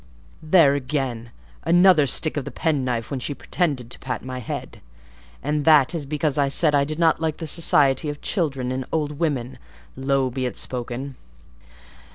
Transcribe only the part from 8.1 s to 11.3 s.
children and old women (low be it spoken!).